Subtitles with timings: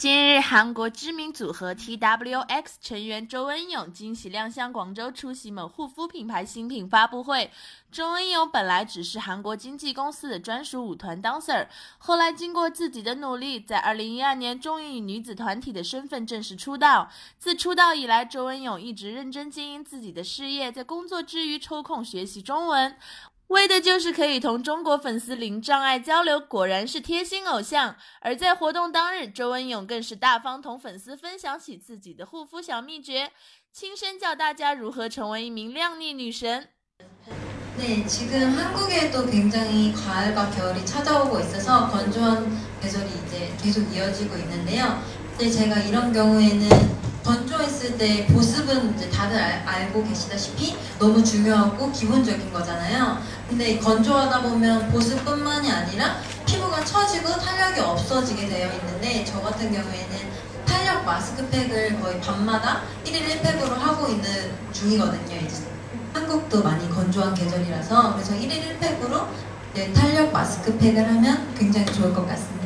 [0.00, 7.50] 近日，韩国知名组合 T W X 成员周恩勇惊喜亮相广州，出席某护肤品牌新品发布会。
[7.92, 11.66] 周恩勇本来只是韩国经纪公司的专属舞团 dancer，
[11.98, 17.10] 后来经过自己的努力，在二零一二年终于以女子团体的身份正式出道。
[17.38, 22.96] 自出道以来，周恩勇一直认真经营自己的事业，在工作之余抽空学习中文。
[23.50, 27.96] 为的就是可以同中国粉丝零障碍交流，果然是贴心偶像。
[28.20, 33.32] 而在活动当日，周文勇更是大方同粉丝分享起自己的护肤小秘诀，
[33.72, 36.68] 亲身教大家如何成为一名靓丽女神。
[47.30, 53.18] 건조했을 때 보습은 이제 다들 알, 알고 계시다시피 너무 중요하고 기본적인 거잖아요.
[53.48, 60.16] 근데 건조하다 보면 보습뿐만이 아니라 피부가 처지고 탄력이 없어지게 되어 있는데 저 같은 경우에는
[60.66, 64.26] 탄력 마스크팩을 거의 밤마다 1일 1팩으로 하고 있는
[64.72, 65.36] 중이거든요.
[65.36, 65.62] 이제
[66.12, 69.28] 한국도 많이 건조한 계절이라서 그래서 1일 1팩으로
[69.94, 72.59] 탄력 마스크팩을 하면 굉장히 좋을 것 같습니다.